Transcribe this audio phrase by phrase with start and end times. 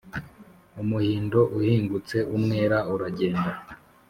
[0.81, 3.51] Umuhindo uhingutse umwera uragenda